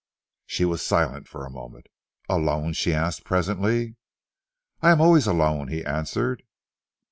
She 0.47 0.65
was 0.65 0.81
silent 0.81 1.27
for 1.27 1.45
a 1.45 1.51
moment. 1.51 1.85
"Alone?" 2.27 2.73
she 2.73 2.91
asked 2.91 3.23
presently. 3.23 3.97
"I 4.81 4.89
am 4.89 4.99
always 4.99 5.27
alone," 5.27 5.67
he 5.67 5.85
answered. 5.85 6.41